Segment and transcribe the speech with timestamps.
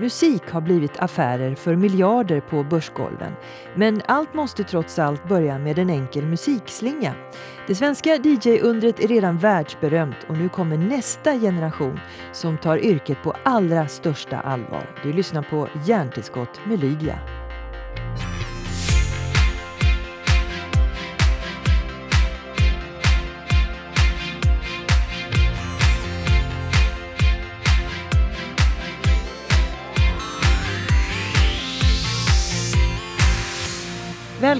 [0.00, 3.32] Musik har blivit affärer för miljarder på börsgolven.
[3.74, 7.14] Men allt måste trots allt börja med en enkel musikslinga.
[7.66, 12.00] Det svenska DJ-undret är redan världsberömt och nu kommer nästa generation
[12.32, 14.96] som tar yrket på allra största allvar.
[15.02, 17.39] Du lyssnar på Hjärntillskott med Lydia.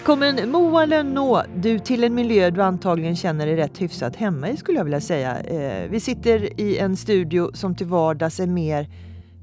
[0.00, 4.56] Välkommen Moa Lönnå, du till en miljö du antagligen känner dig rätt hyfsat hemma i
[4.56, 5.40] skulle jag vilja säga.
[5.40, 8.88] Eh, vi sitter i en studio som till vardags är mer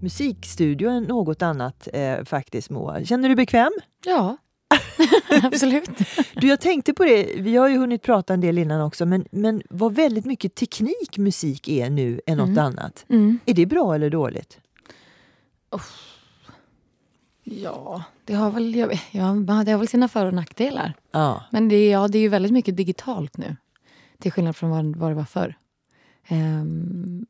[0.02, 3.06] musikstudio än något annat eh, faktiskt Moa.
[3.06, 3.72] Känner du dig bekväm?
[4.06, 4.38] Ja,
[5.44, 5.90] absolut.
[6.36, 9.26] du, jag tänkte på det, vi har ju hunnit prata en del innan också, men,
[9.32, 12.66] men vad väldigt mycket teknik musik är nu än något Mm.
[12.66, 13.06] annat.
[13.10, 13.40] Mm.
[13.46, 14.60] Är det bra eller dåligt?
[17.50, 19.24] Ja, det har, väl, jag ja,
[19.66, 20.94] det har väl sina för och nackdelar.
[21.12, 21.44] Ja.
[21.52, 23.56] Men det, ja, det är ju väldigt mycket digitalt nu.
[24.20, 25.56] Till skillnad från vad, vad det var förr.
[26.28, 27.26] Ehm,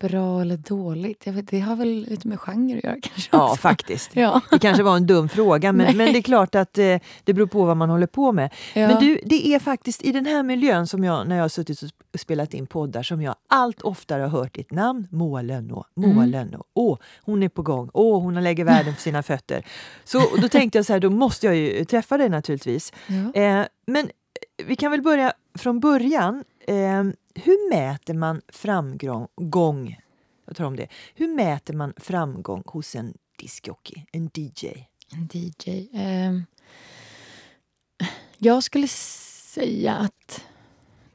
[0.00, 1.26] bra eller dåligt?
[1.26, 3.28] Vet, det har väl lite med genre att göra kanske.
[3.32, 3.56] Ja, också.
[3.56, 4.16] faktiskt.
[4.16, 4.40] Ja.
[4.50, 7.46] Det kanske var en dum fråga, men, men det är klart att eh, det beror
[7.46, 8.52] på vad man håller på med.
[8.74, 8.88] Ja.
[8.88, 11.78] Men du, det är faktiskt i den här miljön som jag, när jag har suttit
[12.14, 15.84] spelat in poddar, som jag allt oftare har hört ditt namn, Moa Lönnå.
[15.94, 16.30] Moa Mm.
[16.30, 16.64] Lönnå.
[16.74, 17.90] Åh, hon är på gång.
[17.94, 19.66] Åh, hon lägger världen för sina fötter.
[20.04, 22.92] Så då tänkte jag så här, då måste jag ju träffa dig naturligtvis.
[23.06, 23.40] Ja.
[23.40, 26.44] Eh, men eh, vi kan väl börja från början.
[26.66, 27.02] Eh,
[27.34, 30.00] hur mäter man framgång?
[30.46, 30.88] Jag tar om det.
[31.14, 34.68] Hur mäter man framgång hos en discjockey, en DJ?
[35.12, 35.88] En DJ.
[35.94, 36.44] Ehm,
[38.38, 40.44] jag skulle säga att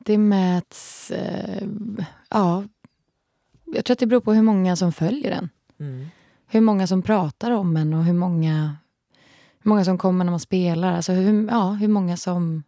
[0.08, 1.12] det mäts...
[1.12, 1.68] eh,
[2.30, 2.64] ja,
[3.66, 5.50] jag tror att det beror på hur många som följer den.
[5.80, 6.08] Mm.
[6.48, 8.76] Hur många som pratar om en och hur många,
[9.64, 10.94] hur många som kommer när man spelar.
[10.94, 12.64] Alltså hur, ja, hur många som,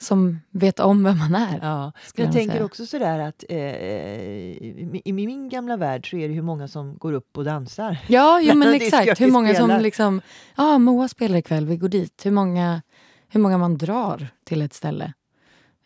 [0.00, 1.58] som vet om vem man är.
[1.62, 1.92] Ja.
[2.14, 2.64] Jag jag tänker säga.
[2.64, 6.96] också sådär att eh, i i min gamla värld så är det hur många som
[6.96, 7.98] går upp och dansar.
[8.08, 9.20] Ja, jo, men exakt.
[9.20, 9.68] Hur många spelar.
[9.68, 10.20] som liksom...
[10.56, 12.26] Ja, Moa spelar ikväll, vi går dit.
[12.26, 12.82] Hur många,
[13.28, 15.12] hur många man drar till ett ställe.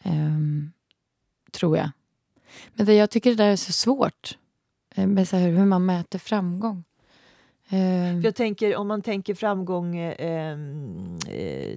[0.05, 0.73] Ehm,
[1.53, 1.91] tror jag.
[2.75, 4.39] Men det, jag tycker det där är så svårt.
[4.95, 6.85] eh, Med så här, hur man mäter framgång.
[7.69, 10.59] För jag tänker, om man tänker framgång, eh,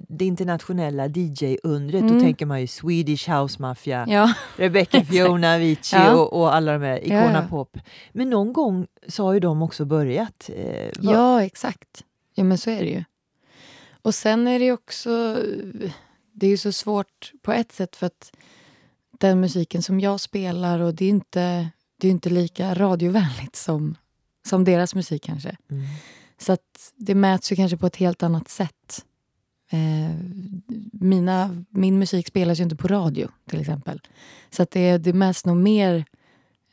[0.08, 2.20] det internationella DJ-undret, då Mm.
[2.20, 6.14] tänker man ju Swedish House Mafia, ja, Rebecca Fiona, Avicii Ja.
[6.16, 7.48] och, och alla de här, Icona ja.
[7.50, 7.78] Pop.
[8.12, 10.50] Men någon gång så har ju de också börjat.
[10.54, 12.04] Eh, ja, exakt.
[12.34, 13.04] Ja, men så är det ju.
[14.02, 15.36] Och sen är det ju också...
[16.38, 18.32] Det är ju så svårt på ett sätt för att
[19.18, 23.96] den musiken som jag spelar och det är inte, det är inte lika radiovänligt som,
[24.46, 25.56] som deras musik kanske.
[25.70, 25.86] Mm.
[26.38, 29.04] Så att det mäts ju kanske på ett helt annat sätt.
[29.70, 30.14] Eh,
[30.92, 34.00] mina, min musik spelas ju inte på radio till exempel.
[34.50, 36.04] Så att det, det mäts nog mer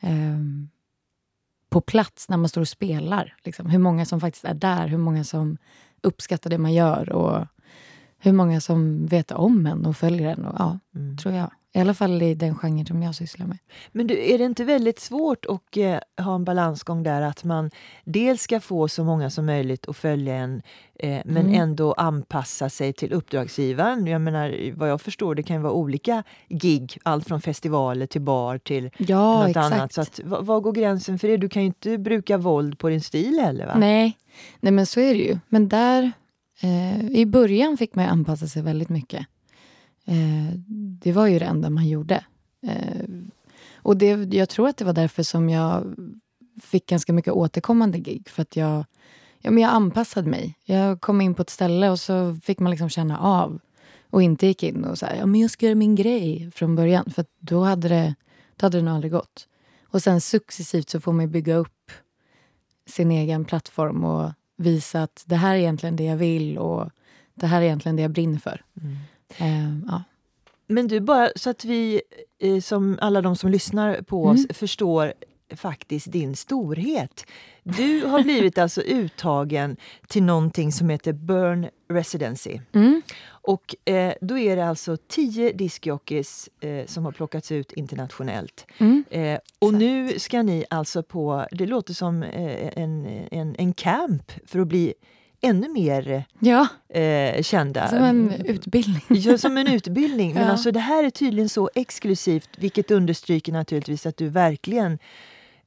[0.00, 0.38] eh,
[1.68, 3.36] på plats när man står och spelar.
[3.44, 3.66] Liksom.
[3.66, 5.58] Hur många som faktiskt är där, hur många som
[6.02, 7.46] uppskattar det man gör och
[8.18, 10.44] hur många som vet om en och följer en.
[10.44, 11.16] Och, ja, Mm.
[11.16, 11.50] tror jag.
[11.72, 13.58] I alla fall i den genren som jag sysslar med.
[13.92, 17.70] Men du, är det inte väldigt svårt att eh, ha en balansgång där att man
[18.04, 20.62] dels ska få så många som möjligt att följa en
[20.98, 21.54] eh, men Mm.
[21.54, 24.06] ändå anpassa sig till uppdragsgivaren?
[24.06, 28.20] Jag menar, vad jag förstår, det kan ju vara olika gig, allt från festivaler till
[28.22, 29.74] bar till Ja, något exakt.
[29.74, 29.92] annat.
[29.92, 31.36] Så att, vad, vad går gränsen för det?
[31.36, 33.74] Du kan ju inte bruka våld på din stil heller va?
[33.78, 34.16] Nej.
[34.60, 35.38] Nej, men så är det ju.
[35.48, 36.12] Men där...
[36.60, 39.26] Eh, I början fick man ju anpassa sig väldigt mycket.
[40.04, 42.24] Eh, det var ju det enda man gjorde.
[42.66, 43.04] Eh,
[43.74, 45.94] och det, jag tror att det var därför som jag
[46.62, 48.28] fick ganska mycket återkommande gig.
[48.28, 48.84] För att jag,
[49.40, 50.54] ja, men jag anpassade mig.
[50.64, 53.60] Jag kom in på ett ställe och så fick man liksom känna av.
[54.10, 57.10] Och inte gick in och sa ja, men jag ska göra min grej från början.
[57.10, 58.14] För att då hade det,
[58.56, 59.48] då hade det nog aldrig gått.
[59.84, 61.90] Och sen successivt så får man bygga upp
[62.86, 66.90] sin egen plattform och visa att det här är egentligen det jag vill och
[67.34, 68.62] det här är egentligen det jag brinner för.
[68.82, 68.96] Mm.
[69.38, 70.02] Eh, ja.
[70.68, 72.02] Men du, bara så att vi,
[72.38, 74.34] eh, som alla de som lyssnar på Mm.
[74.34, 75.12] oss, förstår
[75.56, 77.24] faktiskt din storhet.
[77.62, 79.76] Du har blivit alltså uttagen
[80.08, 82.60] till någonting som heter Burn Residency.
[82.74, 83.02] Mm.
[83.28, 88.66] Och eh, då är det alltså tio discjockeys eh, som har plockats ut internationellt.
[88.78, 89.04] Mm.
[89.10, 89.78] Eh, och Exakt.
[89.78, 94.66] nu ska ni alltså på, det låter som eh, en, en, en camp för att
[94.68, 94.94] bli
[95.40, 96.66] ännu mer Ja,
[97.00, 97.88] eh, kända.
[97.88, 99.02] som en utbildning.
[99.08, 100.34] Ja, som en utbildning.
[100.34, 100.48] Men Ja.
[100.50, 104.98] alltså det här är tydligen så exklusivt, vilket understryker naturligtvis att du verkligen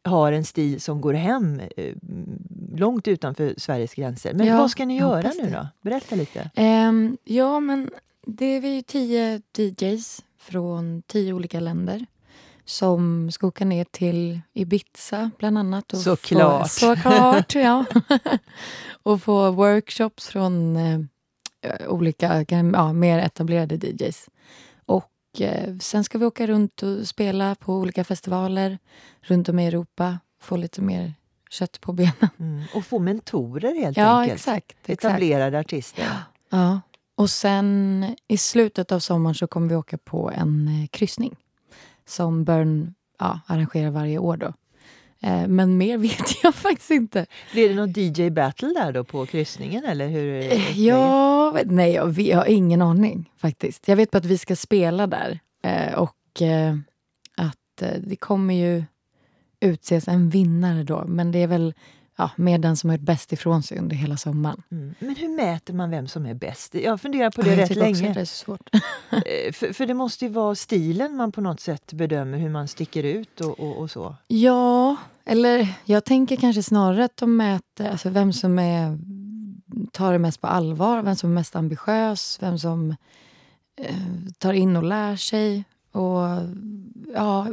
[0.10, 1.96] har en stil som går hem eh,
[2.76, 4.34] långt utanför Sveriges gränser.
[4.34, 5.68] Men Ja, vad ska ni göra nu då?
[5.82, 6.50] Berätta lite.
[6.56, 7.90] Ehm, ja, men
[8.26, 12.06] det är vi tio DJs från tio olika länder
[12.66, 15.94] som ska åka ner till Ibiza, bland annat.
[15.94, 16.62] Och Såklart.
[16.62, 17.86] Få, såklart, ja.
[19.04, 21.00] och få workshops från eh,
[21.88, 24.30] olika, ja, mer etablerade DJs.
[25.40, 28.80] Eh, sen ska vi åka runt och spela på olika festivaler
[29.22, 30.20] runt om i Europa.
[30.42, 31.14] Få lite mer
[31.50, 32.14] kött på benen.
[32.40, 32.64] Mm.
[32.76, 34.36] Och få mentorer helt Ja, enkelt.
[34.40, 34.76] exakt.
[34.86, 35.06] exakt.
[35.06, 36.08] Etablerade artister.
[36.50, 36.82] Ja.
[37.16, 41.36] Och sen i slutet av sommaren så kommer vi åka på en eh, kryssning
[42.06, 44.38] som Burn ja, arrangerar varje år.
[44.38, 44.54] Då.
[45.22, 47.26] Eh, men mer vet jag faktiskt inte.
[47.52, 50.34] Blir det någon DJ battle där då på kryssningen eller hur?
[50.54, 50.80] Eh,
[51.54, 53.88] vet- nej, jag, jag har ingen aning faktiskt.
[53.88, 56.16] Jag vet bara att vi ska spela där eh, och
[57.38, 58.84] att det kommer ju
[59.60, 61.04] utses en vinnare då.
[61.08, 61.74] Men det är väl
[62.20, 64.62] ja, med den som har gjort bäst ifrån sig under hela sommaren.
[64.72, 64.96] Mm.
[65.00, 66.76] Men hur mäter man vem som är bäst?
[66.76, 68.14] Jag har funderat på det Ja, rätt länge.
[68.14, 68.70] det är så svårt.
[69.12, 72.68] Eh, För, för det måste ju vara stilen man på något sätt bedömer hur man
[72.68, 74.16] sticker ut och, och, och så.
[74.28, 74.96] Ja,
[75.26, 78.98] eller jag tänker kanske snarare att de mäter alltså vem som är,
[79.92, 82.96] tar det mest på allvar, vem som är mest ambitiös, vem som
[83.82, 83.96] eh,
[84.38, 85.64] tar in och lär sig.
[85.92, 86.20] Och
[87.14, 87.48] ja,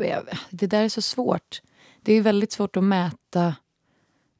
[0.51, 1.63] Det där är så svårt.
[2.03, 3.55] Det är väldigt svårt att mäta,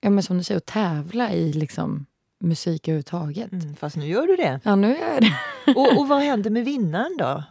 [0.07, 2.07] ja, men som du säger, att tävla i liksom,
[2.41, 3.53] musik överhuvudtaget.
[3.53, 4.61] Mm, fast nu gör du det.
[4.65, 5.33] Ja, nu är det.
[5.77, 7.43] Och, och vad händer med vinnaren då?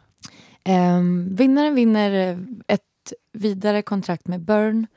[0.72, 2.38] Um, vinnaren vinner eh,
[2.68, 4.88] ett vidare kontrakt med Burn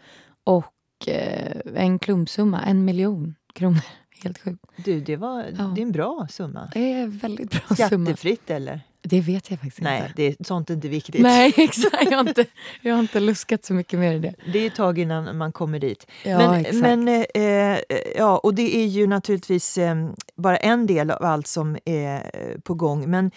[0.45, 3.81] och eh, en klumpsumma, en miljon kronor.
[4.25, 4.65] Helt sjukt.
[4.77, 5.73] Du, det, var, Ja.
[5.75, 6.71] det är en bra summa.
[6.75, 8.07] Det är en väldigt bra summa.
[8.07, 8.81] Skattefritt eller?
[9.09, 10.13] Det vet jag faktiskt Nej, inte.
[10.17, 11.21] det är, sånt är inte viktigt.
[11.23, 12.11] Nej, exakt.
[12.11, 12.45] Jag har, inte,
[12.83, 14.35] jag har inte luskat så mycket mer i det.
[14.53, 16.07] Det är ett tag innan man kommer dit.
[16.25, 16.77] Ja, men, exakt.
[16.77, 17.79] men eh, eh,
[18.17, 22.75] ja, och det är ju naturligtvis eh, bara en del av allt som är på
[22.75, 23.11] gång.
[23.11, 23.31] Men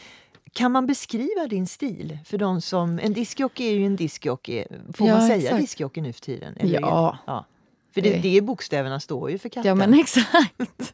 [0.53, 2.17] kan man beskriva din stil?
[2.25, 4.65] För de som, en diskjockey är ju en diskjockey.
[4.93, 5.61] Får Ja, man säga exakt.
[5.61, 6.55] diskjockey nu för tiden?
[6.57, 7.17] Eller- Ja.
[7.27, 7.45] ja.
[7.93, 9.69] För det, Det- det bokstäverna står ju för katten.
[9.69, 10.93] Ja, men exakt.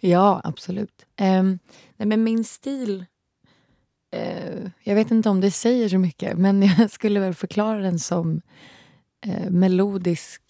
[0.00, 1.06] ja, absolut.
[1.20, 1.58] Um,
[1.96, 3.04] nej, men min stil...
[4.14, 7.98] eh, jag vet inte om det säger så mycket, men jag skulle väl förklara den
[7.98, 8.40] som
[9.26, 10.42] eh, melodisk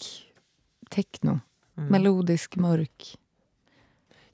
[0.91, 1.41] techno.
[1.77, 1.89] Mm.
[1.89, 3.19] Melodisk, mörk,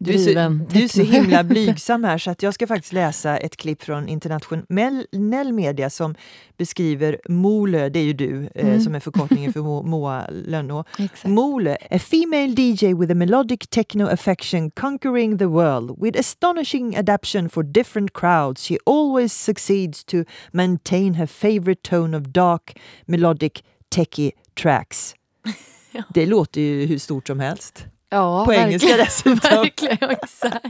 [0.02, 0.30] Du är, så,
[0.74, 4.08] du är så himla blygsam här så att jag ska faktiskt läsa ett klipp från
[4.08, 6.14] internationell media som
[6.56, 8.80] beskriver Mole, det är ju du eh, Mm.
[8.80, 10.84] som är förkortningen för Mo, Moa Lönnå.
[11.24, 17.50] Mole, a female DJ with a melodic techno affection conquering the world with astonishing adaptation
[17.50, 18.62] for different crowds.
[18.68, 20.16] She always succeeds to
[20.52, 23.64] maintain her favorite tone of dark melodic
[23.94, 24.30] techie
[24.62, 25.14] tracks.
[25.92, 26.02] Ja.
[26.14, 27.84] Det låter ju hur stort som helst.
[28.10, 29.56] Ja, På engelska dessutom.
[29.56, 30.66] verkligen, exakt.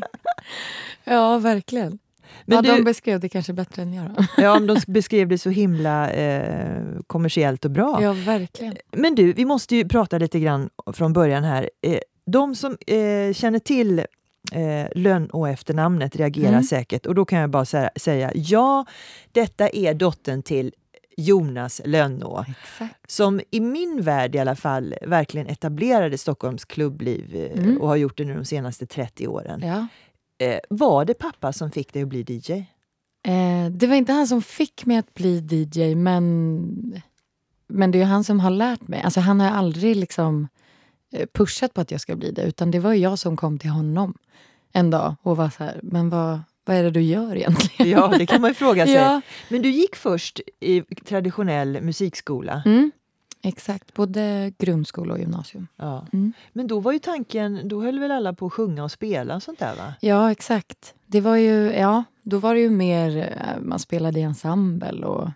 [1.04, 1.98] Ja, verkligen.
[2.44, 4.10] Men ja, du- De beskrev det kanske bättre än jag.
[4.10, 4.24] Då.
[4.36, 7.98] Ja, men de beskrev det så himla eh, kommersiellt och bra.
[8.02, 8.76] Ja, verkligen.
[8.92, 11.70] Men du, vi måste ju prata lite grann från början här.
[11.82, 13.98] Eh, de som eh, känner till
[14.52, 16.62] eh, lön och efternamnet reagerar Mm.
[16.62, 18.84] säkert och då kan jag bara sä- säga ja,
[19.32, 20.72] detta är dottern till
[21.20, 23.10] Jonas Lönnå Exakt.
[23.10, 27.80] som i min värld i alla fall verkligen etablerade Stockholms klubbliv eh, Mm.
[27.80, 29.60] och har gjort det nu de senaste 30 åren.
[29.64, 29.86] Ja.
[30.46, 32.52] Eh, var det pappa som fick dig att bli DJ?
[33.22, 37.02] Eh, det var inte han som fick mig att bli DJ, men,
[37.68, 39.00] men det är han som har lärt mig.
[39.02, 40.48] Alltså, han har aldrig liksom
[41.12, 43.70] eh, pushat på att jag ska bli det, utan det var jag som kom till
[43.70, 44.14] honom
[44.72, 47.90] en dag och var så här, men vad, vad är det du gör egentligen?
[47.90, 48.94] Ja, det kan man ju fråga sig.
[48.94, 49.20] ja.
[49.48, 52.62] Men du gick först i traditionell musikskola.
[52.66, 52.90] Mm,
[53.42, 55.66] exakt, både grundskola och gymnasium.
[55.76, 56.06] Ja.
[56.12, 56.32] Mm.
[56.52, 59.42] Men då var ju tanken, då höll väl alla på att sjunga och spela och
[59.42, 59.94] sånt där va?
[60.00, 60.94] Ja, exakt.
[61.06, 65.28] Det var ju, ja, då var det ju mer, eh, man spelade i ensemble och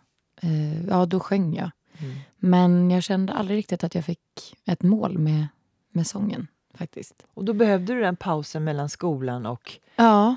[0.42, 1.70] eh, ja, då sjöng jag.
[1.98, 2.14] Mm.
[2.36, 5.46] Men jag kände aldrig riktigt att jag fick ett mål med,
[5.92, 7.26] med sången faktiskt.
[7.34, 9.72] Och då behövde du den pausen mellan skolan och...
[9.96, 10.36] Ja.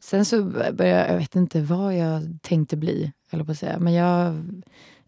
[0.00, 3.78] Sen så började jag, jag vet inte vad jag tänkte bli, eller på att säga.
[3.78, 4.44] Men jag,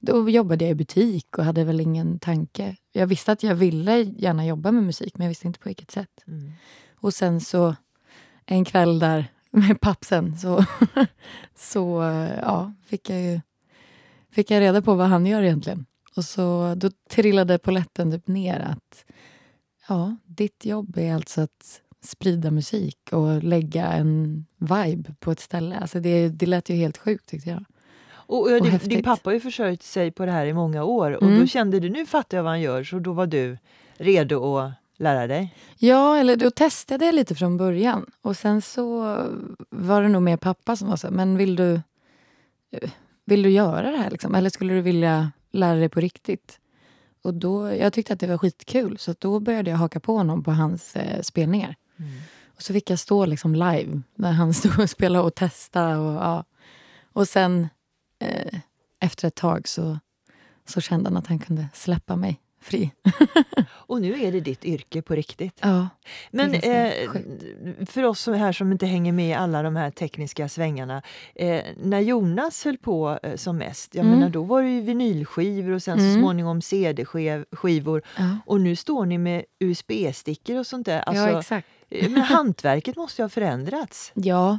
[0.01, 2.77] då jobbade jag i butik och hade väl ingen tanke.
[2.93, 5.91] Jag visste att jag ville gärna jobba med musik, men jag visste inte på vilket
[5.91, 6.25] sätt.
[6.27, 6.53] Mm.
[6.97, 7.75] Och sen så
[8.47, 10.65] en kväll där med pappsen så,
[11.57, 12.03] så
[12.43, 13.41] ja, fick jag ju
[14.31, 15.87] fick jag reda på vad han gör egentligen.
[16.17, 19.05] Och så då trillade poletten typ ner att
[19.89, 25.79] ja, ditt jobb är alltså att sprida musik och lägga en vibe på ett ställe.
[25.79, 27.65] Alltså det, det lät ju helt sjukt tyckte jag.
[28.13, 31.11] Och, och, din, din, pappa har ju försörjt sig på det här i många år
[31.11, 31.41] och mm.
[31.41, 33.59] då kände du nu fattar jag vad han gör så då var du
[33.97, 35.55] redo att lära dig?
[35.79, 38.11] Ja, eller då testade jag lite från början.
[38.21, 39.17] Och sen så
[39.71, 41.81] var det nog mer pappa som var så men vill du,
[43.25, 44.11] vill du göra det här?
[44.11, 44.35] Liksom?
[44.35, 46.61] Eller skulle du vilja lära dig på riktigt?
[47.23, 50.43] Och då, jag tyckte att det var skitkul, så då började jag haka på honom
[50.43, 51.77] på hans eh, spelningar.
[52.01, 52.21] Mm.
[52.47, 55.99] Och så fick jag stå liksom live när han stod och spelade och testa.
[55.99, 56.45] Och, ja.
[57.13, 57.69] och sen
[58.19, 58.61] eh,
[59.01, 59.99] efter ett tag så,
[60.67, 62.91] så kände han att han kunde släppa mig fri.
[63.71, 65.59] och nu är det ditt yrke på riktigt.
[65.61, 65.89] Ja,
[66.31, 66.93] Men eh,
[67.87, 71.03] för oss som här som inte hänger med i alla de här tekniska svängarna.
[71.35, 74.19] Eh, när Jonas höll på eh, som mest, jag mm.
[74.19, 76.15] menar, då var det ju vinylskivor och sen mm.
[76.15, 78.03] så småningom CD-skivor.
[78.17, 78.37] Ja.
[78.47, 81.01] Och nu står ni med USB-stickor och sånt där.
[81.01, 81.69] Alltså, ja, exakt.
[81.91, 84.13] Men hantverket måste ju ha förändrats.
[84.15, 84.59] Ja,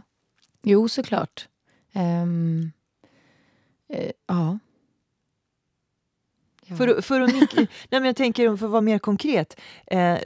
[0.64, 1.48] jo såklart.
[1.94, 2.72] Um,
[4.28, 4.60] ja.
[6.78, 9.60] För, för att, nej, men jag tänker, för att vara mer konkret.
[9.88, 10.18] Eh,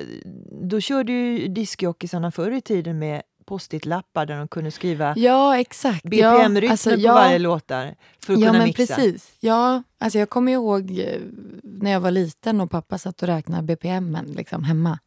[0.52, 6.04] då körde ju diskjockeysarna förr i tiden med post-it-lappar där de kunde skriva ja, exakt.
[6.04, 8.96] BPM-rytmer ja, alltså, på ja, varje låtar för att ja, kunna men mixa.
[8.96, 9.36] Precis.
[9.40, 11.22] Ja, alltså jag kommer ihåg eh,
[11.64, 15.00] när jag var liten och pappa satt och räknade BPM liksom, hemma.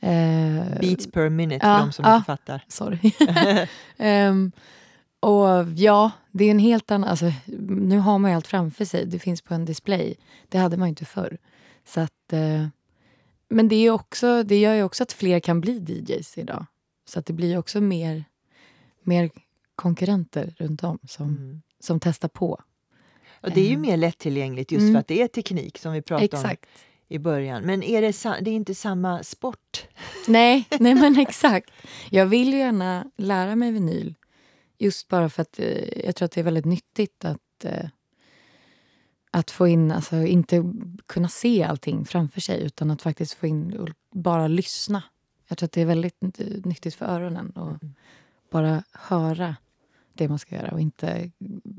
[0.00, 2.64] Eh, Beats per minute för de som inte fattar.
[2.68, 3.12] Sorry.
[4.28, 4.52] um,
[5.20, 7.10] Och ja, det är en helt annan...
[7.10, 7.32] Alltså,
[7.68, 9.06] nu har man ju allt framför sig.
[9.06, 10.14] Det finns på en display.
[10.48, 11.38] Det hade man ju inte förr.
[11.84, 12.66] Så att, eh,
[13.48, 16.66] men det, är också, det gör ju också att fler kan bli DJs idag.
[17.08, 18.24] Så att det blir också mer,
[19.02, 19.30] mer
[19.76, 21.62] konkurrenter runt om som, mm.
[21.80, 22.60] som testar på.
[23.40, 23.80] Och det är ju eh.
[23.80, 24.94] mer lättillgängligt just mm.
[24.94, 26.64] för att det är teknik som vi pratade exakt.
[26.64, 27.62] om i början.
[27.62, 29.86] Men är det, det är inte samma sport?
[30.28, 31.70] Nej, nej men exakt.
[32.10, 34.14] Jag vill ju gärna lära mig vinyl.
[34.78, 37.88] Just bara för att eh, jag tror att det är väldigt nyttigt att, eh,
[39.30, 40.72] att få in, alltså inte
[41.06, 45.02] kunna se allting framför sig utan att faktiskt få in och bara lyssna.
[45.48, 46.16] Jag tror att det är väldigt
[46.64, 47.94] nyttigt för öronen att mm.
[48.50, 49.56] bara höra
[50.12, 51.30] det man ska göra och inte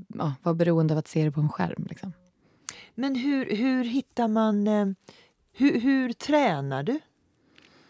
[0.08, 1.88] ja, vara beroende av att se det på en skärm.
[1.90, 2.14] Liksom.
[3.00, 4.68] Men hur, hur hittar man...
[4.68, 4.88] Eh,
[5.54, 7.00] hur, hur tränar du?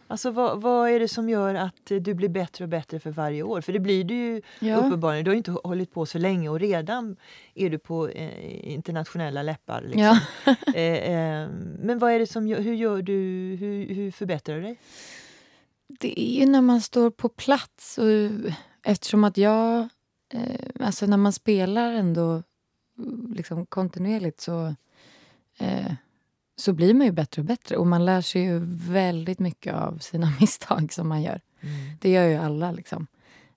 [0.08, 3.44] Alltså vad, vad, är det som gör att du blir bättre och bättre för varje
[3.44, 3.62] år?
[3.62, 4.76] För det blir du ju ja.
[4.78, 5.26] uppenbarligen.
[5.26, 7.16] Du har inte hållit på så länge och redan
[7.56, 9.82] är du på eh, internationella läppar.
[9.82, 10.02] Liksom.
[10.02, 10.20] Ja.
[10.76, 11.50] eh, eh,
[11.80, 13.14] men vad är det som hur gör du,
[13.60, 14.80] hur, hur förbättrar du dig?
[15.88, 17.98] Det är ju när man står på plats.
[17.98, 18.06] Och,
[18.84, 19.90] eftersom att jag,
[20.34, 22.44] eh, alltså när man spelar ändå
[23.36, 24.76] liksom kontinuerligt så
[25.58, 25.94] eh,
[26.56, 27.78] så blir man ju bättre och bättre.
[27.78, 28.60] Och man lär sig ju
[28.92, 31.42] väldigt mycket av sina misstag som man gör.
[31.62, 31.98] Mm.
[32.02, 32.72] Det gör ju alla.
[32.72, 33.08] liksom.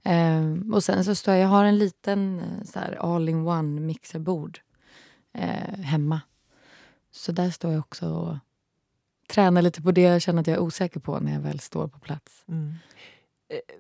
[0.03, 2.43] Eh, och sen så står jag, jag har en liten
[2.75, 4.61] eh, all-in-one mixerbord
[5.33, 6.21] eh, hemma.
[7.11, 8.37] Så där står jag också och
[9.29, 11.89] tränar lite på det jag känner att jag är osäker på när jag väl står
[11.89, 12.45] på plats.
[12.49, 12.75] Mm.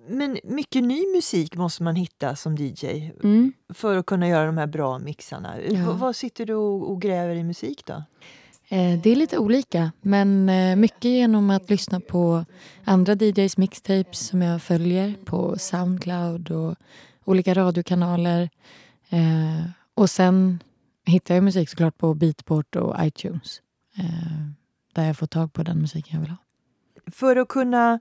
[0.09, 3.53] Men mycket ny musik måste man hitta som DJ mm.
[3.69, 5.61] för att kunna göra de här bra mixarna.
[5.63, 5.93] Ja.
[5.93, 8.03] Vad sitter du och gräver i musik då?
[8.73, 12.45] Eh, det är lite olika, men eh, mycket genom att lyssna på
[12.85, 16.77] andra DJs mixtapes som jag följer på Soundcloud och
[17.25, 18.51] olika radiokanaler.
[19.09, 20.63] Eh, och sen
[21.05, 23.63] hittar jag musik såklart på Beatport och iTunes
[24.95, 26.37] där jag får tag på den musiken jag vill ha.
[27.13, 28.01] För att kunna,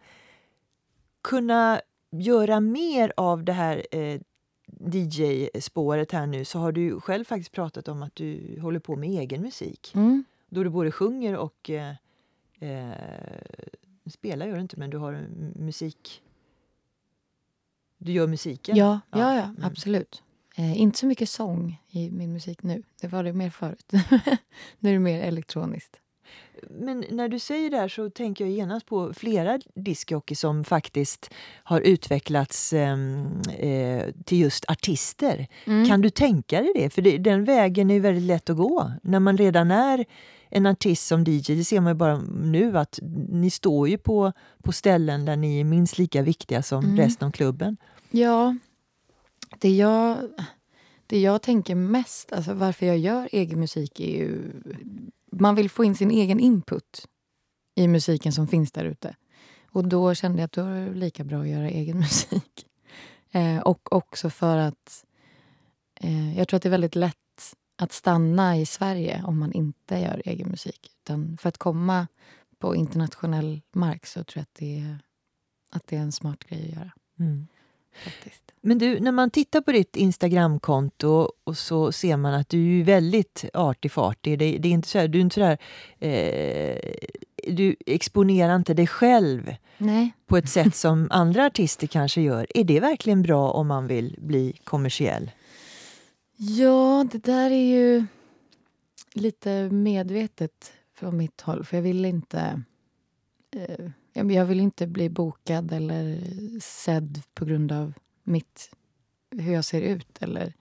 [1.21, 4.21] kunna göra mer av det här eh,
[4.79, 9.09] DJ-spåret här nu så har du själv faktiskt pratat om att du håller på med
[9.09, 9.91] egen musik.
[9.95, 10.23] Mm.
[10.49, 11.95] Då du både sjunger och eh,
[12.59, 12.93] eh,
[14.05, 16.23] spelar gör du inte, men du har musik...
[17.97, 18.77] Du gör musiken?
[18.77, 19.63] Ja, ja, ja, ja mm.
[19.63, 20.23] absolut.
[20.55, 22.83] Eh, inte så mycket sång i min musik nu.
[23.01, 23.91] Det var det mer förut.
[24.79, 25.99] nu är det mer elektroniskt.
[26.69, 31.33] Men när du säger det här så tänker jag genast på flera discjockey som faktiskt
[31.63, 35.47] har utvecklats ehm, eh, till just artister.
[35.65, 35.87] Mm.
[35.87, 36.89] Kan du tänka dig det?
[36.89, 40.05] För det, den vägen är väldigt lätt att gå när man redan är
[40.49, 44.31] en artist som DJ, det ser man ju bara nu att ni står ju på,
[44.63, 46.97] på ställen där ni är minst lika viktiga som mm.
[46.97, 47.77] resten av klubben.
[48.11, 48.55] Ja,
[49.59, 50.17] det jag,
[51.07, 54.51] det jag tänker mest, alltså varför jag gör egen musik är ju...
[55.31, 57.07] Man vill få in sin egen input
[57.75, 59.15] i musiken som finns där ute.
[59.71, 62.65] Och då kände jag att då är det lika bra att göra egen musik.
[63.31, 65.05] Eh, och också för att
[66.01, 67.15] eh, jag tror att det är väldigt lätt
[67.81, 70.91] att stanna i Sverige om man inte gör egen musik.
[71.03, 72.07] Utan för att komma
[72.57, 74.99] på internationell mark så tror jag att det är,
[75.71, 76.91] att det är en smart grej att göra.
[77.19, 77.47] Mm.
[77.93, 78.43] Faktiskt.
[78.61, 82.83] Men du, när man tittar på ditt Instagramkonto och så ser man att du är
[82.83, 84.39] väldigt artig-fartig.
[84.39, 85.57] Det, det, är inte så här, du är inte så där,
[85.99, 86.77] eh,
[87.47, 90.11] du exponerar inte dig själv Nej.
[90.27, 92.47] på ett sätt som andra artister kanske gör.
[92.49, 95.31] Är det verkligen bra om man vill bli kommersiell?
[96.37, 98.05] Ja, det där är ju
[99.13, 101.63] lite medvetet från mitt håll.
[101.63, 102.61] För jag vill inte...
[103.55, 103.91] Eh,
[104.27, 106.19] jag vill inte bli bokad eller
[106.59, 108.71] sedd på grund av mitt,
[109.31, 110.53] hur jag ser ut eller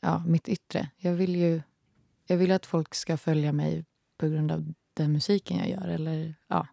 [0.00, 0.90] ja, mitt yttre.
[0.96, 1.62] Jag vill ju
[2.26, 3.84] jag vill att folk ska följa mig
[4.18, 6.66] på grund av den musiken jag gör eller ja,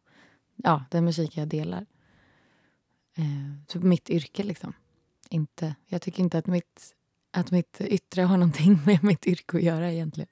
[0.55, 1.85] ja den musik jag delar.
[3.17, 3.23] Eh,
[3.67, 4.73] så mitt yrke, liksom.
[5.29, 6.95] Inte, jag tycker inte att mitt,
[7.31, 10.29] att mitt yttre har någonting med mitt yrke att göra egentligen.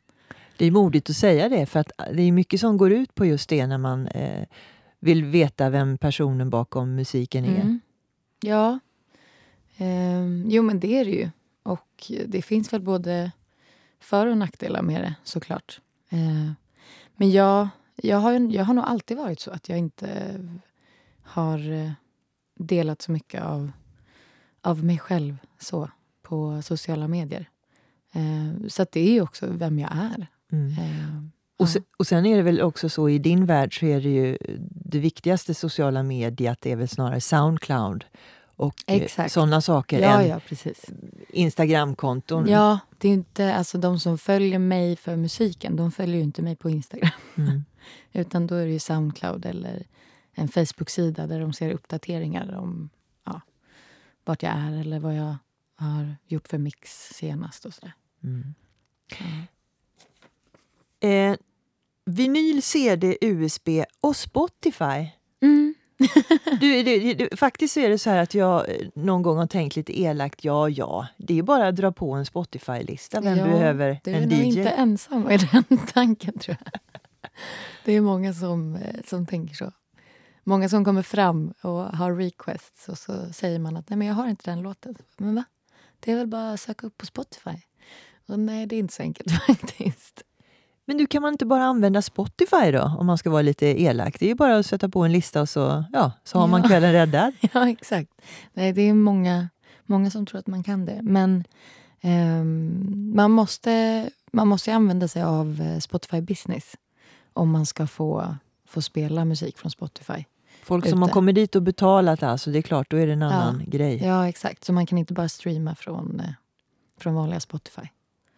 [0.58, 3.25] Det är modigt att säga det, för att det är mycket som går ut på
[3.25, 4.46] just det när man eh,
[5.00, 7.62] vill veta vem personen bakom musiken är.
[7.62, 7.79] Mm.
[8.41, 8.79] Ja.
[9.77, 11.29] Eh, jo, men det är det ju.
[11.63, 13.32] Och det finns väl både
[14.00, 15.82] för och nackdelar med det, såklart.
[16.10, 16.51] Eh,
[17.15, 20.39] men jag, jag, har, jag har nog alltid varit så att jag inte
[21.24, 21.91] har eh,
[22.56, 23.72] delat så mycket av,
[24.62, 25.89] av mig själv så
[26.22, 27.50] på sociala medier.
[28.12, 30.27] Eh, så det är ju också vem jag är.
[30.51, 31.32] Mm.
[31.60, 34.10] Och, sen, och sen är det väl också så i din värld så är det
[34.10, 34.38] ju
[34.70, 38.06] det viktigaste sociala mediet är väl snarare Soundcloud
[38.60, 40.86] och eh, sådana saker ja, än ja, precis.
[41.30, 42.48] Instagramkonton.
[42.48, 46.42] Ja, det är inte, alltså de som följer mig för musiken, de följer ju inte
[46.42, 47.12] mig på Instagram.
[47.36, 47.63] Mm.
[48.12, 49.88] Utan då är det ju Soundcloud eller
[50.34, 52.89] en Facebook-sida där de ser uppdateringar om
[53.24, 53.42] ja,
[54.25, 55.36] vart jag är eller vad jag
[55.75, 57.94] har gjort för mix senast och sådär.
[58.24, 58.54] Mm.
[59.20, 59.48] Mm.
[61.00, 61.38] Eh,
[62.10, 63.70] vinyl, CD, USB
[64.01, 65.10] och Spotify.
[65.42, 65.75] Mm.
[66.60, 69.48] du, du, du, faktiskt så är det så här att jag eh, någon gång har
[69.48, 73.22] tänkt lite elakt, ja ja, det är bara att dra på en Spotify-lista.
[73.22, 74.00] Vem ja, behöver en DJ?
[74.04, 76.82] Du är nog inte ensam i den tanken tror jag.
[77.86, 79.72] Det är många som, eh, som tänker så.
[80.44, 84.16] Många som kommer fram och har requests och så säger man att nej men jag
[84.16, 84.96] har inte den låten.
[85.18, 85.44] Men va?
[86.00, 87.55] Det är väl bara att söka upp på Spotify?
[88.27, 90.24] Och nej, det är inte så enkelt faktiskt.
[90.90, 94.20] Men du, kan man inte bara använda Spotify då, om man ska vara lite elak?
[94.20, 96.48] Det är ju bara att sätta på en lista och så, ja, så har ja.
[96.48, 97.34] man kvällen räddad.
[97.54, 98.10] ja, exakt.
[98.54, 99.50] Nej, det är många,
[99.86, 101.00] många som tror att man kan det.
[101.04, 101.44] Men
[102.02, 102.44] eh,
[103.16, 106.75] man, måste, man måste använda sig av eh, Spotify Business
[107.34, 108.36] om man ska få,
[108.68, 110.25] få spela musik från Spotify.
[110.64, 110.90] Folk ute.
[110.92, 113.64] som har kommit dit och betalat, alltså, det är klart, då är det en annan
[113.66, 113.72] ja.
[113.78, 114.04] grej.
[114.04, 114.64] Ja, exakt.
[114.64, 116.32] Så man kan inte bara streama från, eh,
[116.98, 117.88] från vanliga Spotify.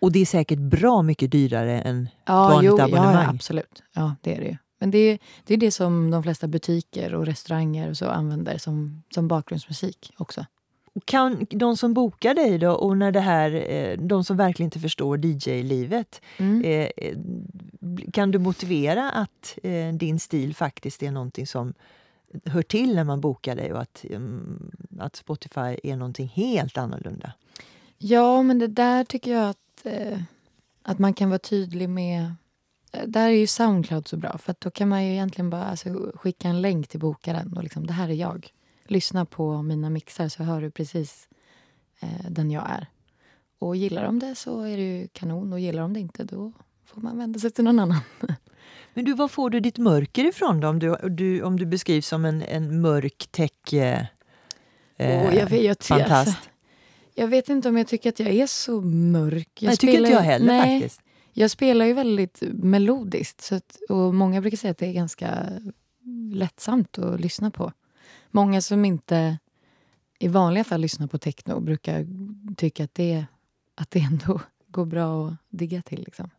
[0.02, 3.24] Och det är säkert bra mycket dyrare än ja, ett vanligt jo, abonnemang.
[3.24, 3.84] Ja, absolut.
[3.94, 4.58] Ja, det är det ju.
[4.80, 8.58] Men det är, det är det som de flesta butiker och restauranger och så använder
[8.58, 10.46] som, som bakgrundsmusik också.
[11.06, 14.80] Kan de som bokar dig då, och när det här, eh, de som verkligen inte
[14.80, 16.64] förstår DJ-livet, mm.
[16.64, 17.18] Eh, eh,
[18.14, 19.58] kan du motivera att
[19.94, 21.74] din stil faktiskt är någonting som
[22.46, 27.34] hör till när man bokar dig och att, mm, att Spotify är någonting helt annorlunda?
[27.98, 29.50] Ja, men det där tycker jag
[29.86, 30.20] att,
[30.84, 32.36] att man kan vara tydlig med
[33.06, 36.48] där är ju Soundcloud så bra, för då kan man ju egentligen bara alltså, skicka
[36.48, 38.52] en länk till bokaren och liksom, det här är jag
[38.91, 41.28] lyssna på mina mixar så hör du precis
[42.00, 42.88] eh, den jag är.
[43.60, 46.52] Och gillar de det så är det ju kanon och gillar de det inte då
[46.86, 48.02] får man vända sig till någon annan.
[48.94, 50.67] Men du, var får du ditt mörker ifrån då?
[50.67, 54.06] Om du, du, om du beskrivs som en, en mörk tech eh,
[54.98, 56.51] oh, jag vet, jag, fantast?
[57.15, 59.50] Jag vet inte om jag tycker att jag är så mörk.
[59.62, 61.02] Jag nej, tycker inte jag heller nej, faktiskt.
[61.34, 65.50] Jag spelar ju väldigt melodiskt så att, och många brukar säga att det är ganska
[66.34, 67.71] lättsamt att lyssna på.
[68.32, 69.38] Många som inte
[70.19, 72.08] i vanliga fall lyssnar på techno brukar
[72.56, 73.26] tycka att det,
[73.76, 76.04] att det ändå går bra att digga till.
[76.04, 76.30] Liksom.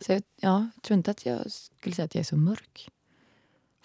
[0.00, 2.90] Så jag, ja, tror inte att jag skulle säga att jag är så mörk.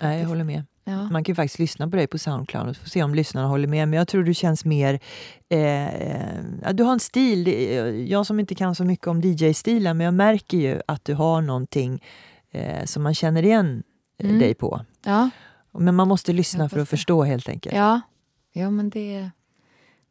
[0.02, 0.64] Nej, jag håller med.
[0.90, 1.10] Ja.
[1.10, 3.88] Man kan ju faktiskt lyssna på dig på Soundcloud och se om lyssnarna håller med.
[3.88, 5.00] Men jag tror du känns mer...
[5.50, 7.48] Eh, du har en stil.
[8.10, 11.42] Jag som inte kan så mycket om DJ-stilen, men jag märker ju att du har
[11.42, 12.04] någonting
[12.52, 13.84] eh, som man känner igen
[14.18, 14.40] mm.
[14.40, 14.86] dig på.
[15.04, 15.30] Ja.
[15.72, 17.76] Men man måste lyssna för att förstå helt enkelt.
[17.76, 18.02] Ja,
[18.54, 19.30] ja men det,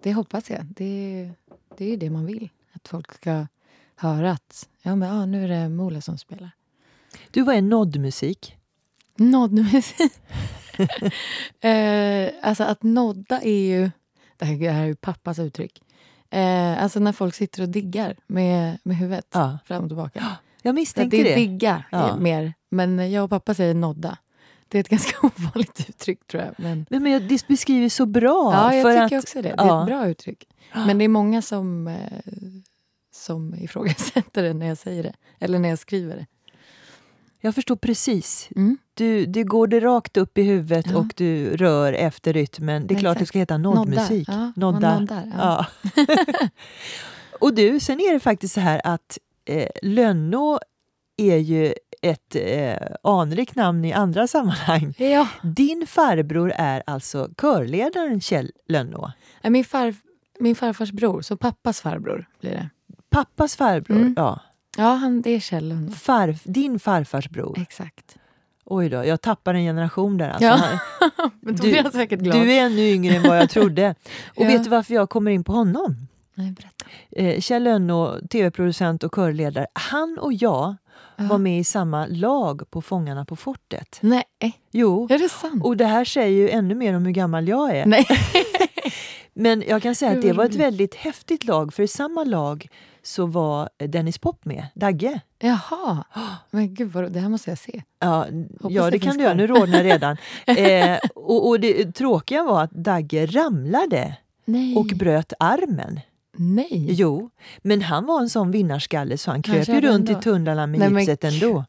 [0.02, 0.64] det hoppas jag.
[0.64, 1.30] Det,
[1.76, 2.48] det är ju det man vill.
[2.72, 3.46] Att folk ska
[3.94, 6.50] höra att ja, men, ja, nu är det Mola som spelar.
[7.30, 8.56] Du, vad är noddmusik?
[9.16, 10.12] Noddmusik?
[11.60, 13.90] eh, alltså att nodda är ju...
[14.36, 15.82] Det här, det här är ju pappas uttryck.
[16.30, 19.58] Eh, alltså när folk sitter och diggar med, med huvudet ja.
[19.64, 20.36] fram och tillbaka.
[20.62, 21.22] Jag misstänkte det.
[21.22, 21.34] det.
[21.34, 22.16] Digga ja.
[22.16, 22.54] mer.
[22.68, 24.18] Men jag och pappa säger nodda.
[24.68, 26.54] Det är ett ganska ovanligt uttryck tror jag.
[26.58, 28.52] Men, Nej, men det beskriver så bra.
[28.52, 29.48] ja, jag tycker att, också det.
[29.48, 29.80] Det är ja.
[29.80, 30.48] ett bra uttryck.
[30.72, 31.96] Men det är många som, eh,
[33.14, 35.14] som ifrågasätter det när jag säger det.
[35.38, 36.26] Eller när jag skriver det.
[37.40, 38.49] Jag förstår precis.
[38.57, 38.79] Mm.
[38.94, 40.96] Du, du går det rakt upp i huvudet Ja.
[40.96, 42.87] och du rör efter rytmen.
[42.87, 43.20] Det är klart Exakt.
[43.20, 44.29] det ska heta noddmusik.
[44.29, 44.99] Ja, man Nodda.
[44.99, 45.33] noddar.
[45.38, 45.66] Ja.
[45.96, 46.07] Ja.
[47.40, 50.61] och du, sen är det faktiskt så här att eh, Lönnå
[51.16, 54.94] är ju ett eh, anrikt namn i andra sammanhang.
[54.99, 55.29] Ja.
[55.42, 59.12] Din farbror är alltså körledaren Kjell Lönnå.
[59.42, 59.94] Min, far,
[60.40, 62.68] min farfars bror, så pappas farbror blir det.
[63.11, 64.14] Pappas farbror, Mm.
[64.16, 64.40] ja.
[64.76, 65.90] Ja, han, det är Kjell.
[66.00, 67.58] Farf, din farfars bror.
[67.58, 68.16] Exakt.
[68.64, 70.28] Oj då, jag tappar en generation där.
[70.28, 70.44] Alltså.
[70.46, 70.58] Ja.
[71.40, 72.40] Men då Du- blir jag säkert glad.
[72.40, 73.94] Du är ännu yngre än vad jag trodde.
[74.36, 74.48] Och Ja.
[74.48, 75.96] vet du varför jag kommer in på honom?
[76.34, 76.84] Nej, berätta.
[77.10, 79.66] Eh, Kjell Lönnå, tv-producent och körledare.
[79.72, 80.76] Han och jag Ja.
[81.16, 83.98] Var med i samma lag på Fångarna på fortet.
[84.00, 84.24] Nej,
[84.70, 85.64] Jo, är det sant?
[85.64, 87.87] och det här säger ju ännu mer om hur gammal jag är.
[87.87, 88.07] Nej.
[89.35, 92.68] Men jag kan säga att Det var ett väldigt häftigt lag, för i samma lag
[93.02, 95.20] så var Dennis Pop med, Dagge.
[95.38, 96.05] Jaha.
[96.50, 97.83] Men gud, vad, det här måste jag se.
[97.98, 98.26] Ja,
[98.68, 99.35] ja det det kan du göra.
[99.35, 100.16] Nu rodnar redan.
[100.46, 104.76] eh, och, och det tråkiga var att Dagge ramlade Nej.
[104.76, 106.00] och bröt armen.
[106.38, 106.87] Nej.
[106.90, 107.31] Jo,
[107.62, 110.20] men han var en sån vinnarskalle så han kröp ju runt ändå.
[110.20, 111.64] i tunnlarna med Nej, men gipset ändå.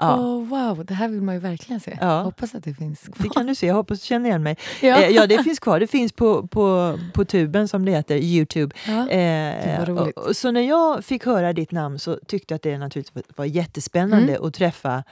[0.00, 1.98] Ja, Åh, wow, det här vill man ju verkligen se.
[2.00, 2.22] Ja.
[2.22, 3.16] Hoppas att det finns kvar.
[3.22, 3.66] det kan du se.
[3.66, 4.56] Jag hoppas du känner igen mig.
[4.82, 4.96] Ja.
[5.02, 5.80] Eh, ja, det finns kvar.
[5.80, 8.76] Det finns på, på, på tuben som det heter, Youtube.
[8.86, 9.08] Ja.
[9.08, 13.24] Eh, och, så när jag fick höra ditt namn så tyckte jag att det naturligtvis
[13.36, 14.44] var, jättespännande Mm.
[14.48, 15.04] att träffa,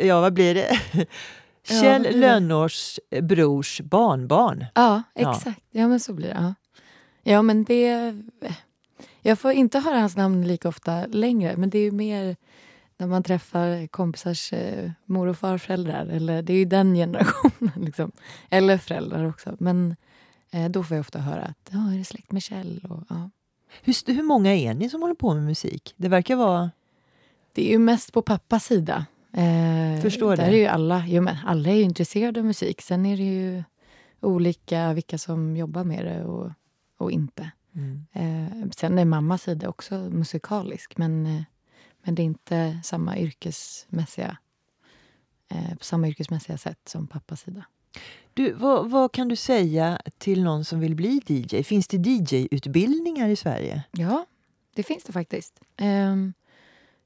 [0.00, 0.78] ja vad blir det?
[1.68, 2.12] Ja, Kjell det?
[2.12, 4.64] Lönnås brors barnbarn.
[4.74, 5.30] Ja, Ja.
[5.34, 5.60] exakt.
[5.70, 6.54] Ja, men så blir det.
[7.24, 8.14] Ja, men det...
[9.22, 12.36] Jag får inte höra hans namn lika ofta längre, men det är ju mer
[12.96, 16.06] när man träffar kompisars eh, mor och farföräldrar.
[16.06, 17.72] Eller, det är ju den generationen.
[17.84, 18.12] Liksom.
[18.50, 19.56] Eller föräldrar också.
[19.58, 19.96] Men
[20.50, 22.86] eh, då får jag ofta höra att ja, är det släkt med Kjell?
[22.90, 23.30] Och, ja.
[23.82, 25.94] Hur, hur många är ni som håller på med musik?
[25.96, 26.70] Det verkar vara...
[27.52, 29.06] Det är ju mest på pappas sida.
[29.32, 30.50] Eh, Förstår där det.
[30.50, 32.82] Är ju alla, jo, men alla är ju intresserade av musik.
[32.82, 33.62] Sen är det ju
[34.20, 36.50] olika vilka som jobbar med det och,
[36.96, 37.50] och inte.
[37.74, 38.06] Mm.
[38.12, 41.42] Eh, sen är mammas sida också musikalisk men, eh,
[42.02, 44.36] men det är inte samma yrkesmässiga,
[45.48, 47.64] eh, på samma yrkesmässiga sätt som pappas sida.
[48.34, 51.62] Du, vad, vad kan du säga till någon som vill bli DJ?
[51.62, 53.82] Finns det DJ-utbildningar i Sverige?
[53.90, 54.26] Ja,
[54.74, 55.60] det finns det faktiskt.
[55.76, 56.32] Ehm,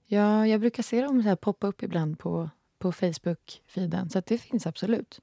[0.07, 4.27] ja, jag brukar se dem så här poppa upp ibland på, på Facebook-feeden, så att
[4.27, 5.21] det finns absolut.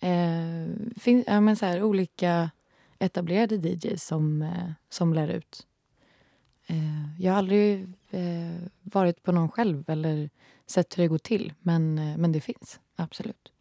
[0.00, 0.66] Eh,
[1.00, 2.50] fin, ja, men så här, olika
[3.02, 5.66] etablerade DJs som, eh, som lär ut.
[6.66, 10.30] Eh, jag har aldrig eh, varit på någon själv eller
[10.66, 13.52] sett hur det går till, men, men det finns absolut.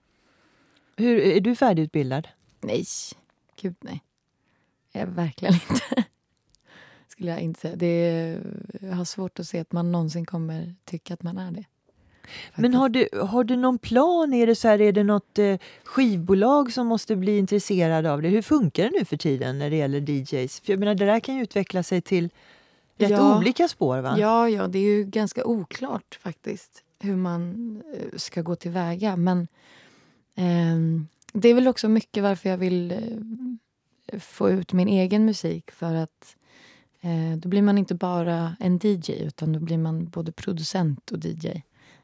[0.95, 2.27] Hur, är du färdigutbildad?
[2.61, 2.85] Nej,
[3.61, 4.03] gud nej.
[4.91, 6.03] Jag är verkligen inte.
[7.07, 7.75] Skulle jag inte säga.
[7.75, 8.43] Det är,
[8.81, 11.65] jag har svårt att se att man någonsin kommer tycka att man är det.
[12.55, 14.33] Men har du, har du någon plan?
[14.33, 18.29] Är det, så här, är det något eh, skivbolag som måste bli intresserad av det?
[18.29, 20.59] Hur funkar det nu för tiden när det gäller DJs?
[20.59, 22.29] För jag menar, det där kan ju utveckla sig till
[22.97, 23.37] rätt Ja.
[23.37, 23.99] olika spår.
[23.99, 24.15] Va?
[24.19, 29.15] Ja, ja, det är ju ganska oklart faktiskt hur man eh, ska gå tillväga.
[29.15, 29.47] Men
[30.35, 32.91] ehm, det är väl också mycket varför jag vill
[34.07, 35.71] eh, få ut min egen musik.
[35.71, 36.35] För att
[37.01, 41.25] eh, då blir man inte bara en DJ utan då blir man både producent och
[41.25, 41.47] DJ.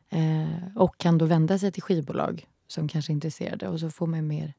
[0.09, 4.07] Eh, och kan då vända sig till skivbolag som kanske är intresserade och så får
[4.07, 4.53] man mer,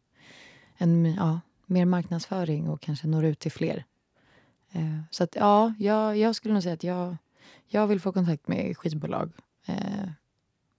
[0.77, 3.85] en, ja, mer marknadsföring och kanske når ut till fler.
[4.73, 7.17] Eh, så att ja, jag, jag skulle nog säga att jag,
[7.67, 9.33] jag vill få kontakt med skivbolag.
[9.67, 10.09] Eh,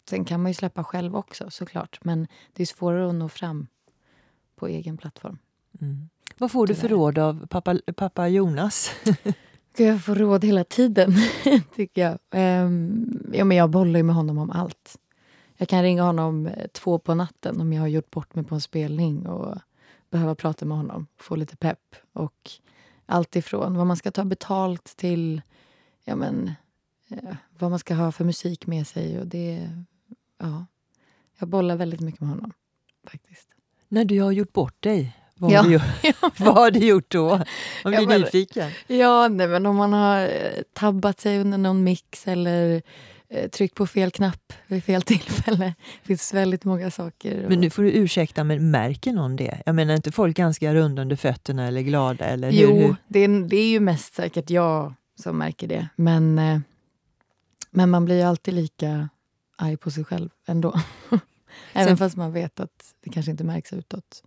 [0.10, 1.99] sen kan man ju släppa själv också såklart.
[2.03, 3.67] Men det är svårare att nå fram
[4.55, 5.38] på egen plattform.
[5.82, 6.10] Mm.
[6.38, 8.91] Vad får du för råd av pappa, pappa Jonas?
[9.79, 11.13] ska Jag får råd hela tiden,
[11.75, 12.11] tycker jag.
[12.65, 14.97] Um, ja, men jag bollar ju med honom om allt.
[15.57, 18.55] Jag kan ringa honom eh, två på natten om jag har gjort bort mig på
[18.55, 19.57] en spelning och
[20.09, 21.95] behöva prata med honom, få lite pepp.
[22.13, 22.51] Och
[23.05, 25.41] allt ifrån vad man ska ta betalt till
[26.03, 26.51] ja, men,
[27.09, 29.19] eh, vad man ska ha för musik med sig.
[29.19, 29.69] Och det,
[30.37, 30.65] ja,
[31.37, 32.53] jag bollar väldigt mycket med honom,
[33.07, 33.49] faktiskt.
[33.87, 35.62] när du har gjort bort dig, vad, Ja.
[35.62, 35.84] har, du, gjort-
[36.39, 37.30] vad har du gjort då?
[37.30, 37.43] Man
[37.84, 38.71] blir Ja, men- nyfiken.
[38.88, 40.30] Ja, nej, men om man har eh,
[40.73, 42.82] tabbat sig under någon mix eller
[43.30, 45.73] eh, tryckt på fel knapp vid fel tillfälle.
[46.02, 47.36] Det finns väldigt många saker.
[47.41, 49.62] Men och- nu får du ursäkta, men märker någon det?
[49.65, 52.25] Jag menar, är inte folk ganska runda under fötterna eller glada?
[52.25, 52.95] Eller hur, jo, hur?
[53.08, 55.88] det är, det är ju mest säkert jag som märker det.
[55.95, 56.60] Men, eh,
[57.71, 59.10] men man blir ju alltid lika
[59.56, 60.80] arg på sig själv ändå.
[61.73, 64.23] Även Sen- fast man vet att det kanske inte märks utåt.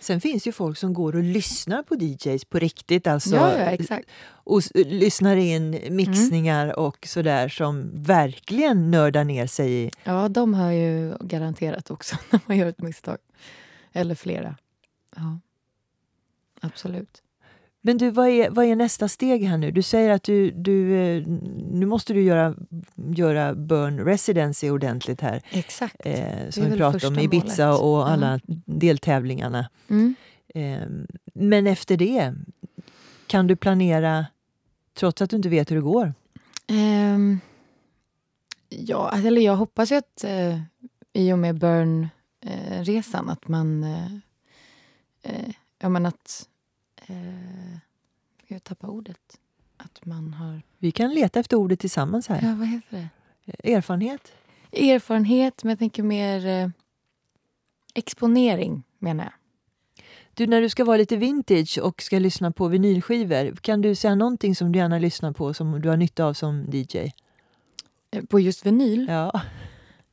[0.00, 3.06] Sen finns ju folk som går och lyssnar på DJs på riktigt.
[3.06, 4.08] Alltså, ja, ja, exakt.
[4.24, 9.90] och lyssnar in mixningar och sådär som verkligen nördar ner sig i.
[10.04, 13.18] Ja, de hör ju garanterat också när man gör ett misstag.
[13.92, 14.56] Eller flera.
[15.16, 15.38] Ja,
[16.60, 17.22] absolut.
[17.84, 19.70] Men du, vad är, vad är nästa steg här nu?
[19.70, 21.22] Du säger att du, du, eh,
[21.72, 22.54] nu måste du göra,
[23.14, 25.42] göra Burn Residency ordentligt här.
[25.50, 25.96] Exakt.
[25.98, 27.80] Eh, som vi pratade om, Ibiza målet.
[27.82, 29.70] och alla deltävlingarna.
[29.88, 30.14] Mm.
[30.54, 30.82] Eh,
[31.34, 32.34] men efter det,
[33.26, 34.26] kan du planera
[34.94, 36.14] trots att du inte vet hur det går?
[36.66, 37.40] Ehm,
[38.68, 40.60] ja, alltså, eller jag hoppas ju att eh,
[41.12, 43.84] i och med Burn-resan att man...
[43.84, 44.12] Eh,
[45.22, 46.48] eh, ja, men att...
[47.06, 47.78] Eh,
[48.46, 49.38] jag tappar ordet.
[49.76, 50.62] Att man har...
[50.78, 52.42] Vi kan leta efter ordet tillsammans här.
[52.42, 53.08] Ja, vad heter
[53.44, 53.72] det?
[53.74, 54.32] Erfarenhet?
[54.72, 56.68] Erfarenhet, men jag tänker mer eh,
[57.94, 59.32] exponering, menar jag.
[60.34, 64.14] Du, när du ska vara lite vintage och ska lyssna på vinylskivor, kan du säga
[64.14, 66.98] någonting som du gärna lyssnar på som du har nytta av som DJ?
[68.10, 69.06] Eh, På just vinyl?
[69.08, 69.40] Ja.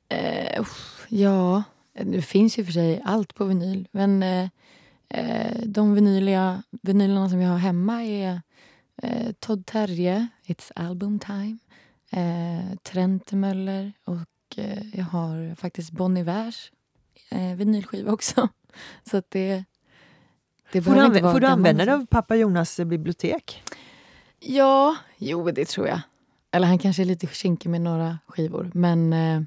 [0.09, 0.65] Eh,
[1.09, 3.87] ja, det finns ju för sig allt på vinyl.
[3.91, 4.49] Men eh,
[5.09, 8.41] eh, de vinyliga, vinylerna som jag har hemma är
[9.03, 11.57] eh, Todd Terje, It's Album Time,
[12.11, 16.71] eh, Trentemöller och eh, jag har faktiskt Bon Ivers
[17.29, 18.49] eh, vinylskiva också.
[19.09, 19.63] Så att det,
[20.71, 23.63] det Får du, vara får du använda dig av pappa Jonas bibliotek?
[24.39, 26.01] Ja, jo det tror jag.
[26.51, 28.71] Eller han kanske är lite kinkig med några skivor.
[28.73, 29.41] Men, eh,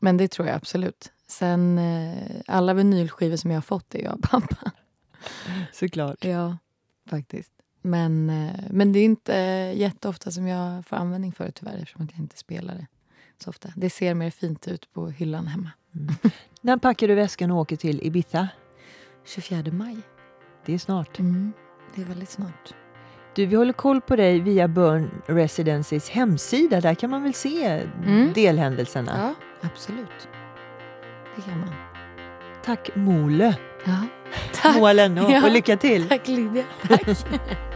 [0.00, 1.12] men det tror jag absolut.
[1.26, 4.70] Sen eh, alla vinylskivor som jag har fått är ju av pappa.
[5.72, 6.24] Såklart.
[6.24, 6.58] Ja,
[7.10, 7.52] faktiskt.
[7.82, 9.32] Men, eh, men det är inte
[9.76, 12.86] jätteofta som jag får användning för det tyvärr eftersom jag inte spelar det
[13.44, 13.72] så ofta.
[13.76, 15.70] Det ser mer fint ut på hyllan hemma.
[16.60, 18.48] När packar du väskan och åker till Ibiza?
[19.24, 19.96] 24 maj.
[20.64, 21.18] Det är snart.
[21.18, 21.52] Mm,
[21.94, 22.74] det är väldigt snart.
[23.34, 26.80] Du, vi håller koll på dig via Burn Residencies hemsida.
[26.80, 27.66] Där kan man väl se
[28.04, 28.32] Mm.
[28.32, 29.12] delhändelserna.
[29.18, 29.34] Ja,
[29.70, 30.28] absolut.
[31.36, 31.68] Det kan man.
[32.64, 33.92] Tack Mole, Ja.
[34.62, 35.44] Tack, Moa Lennå, Ja.
[35.44, 36.08] och lycka till!
[36.08, 36.64] Tack Lydia.
[36.88, 37.02] Tack.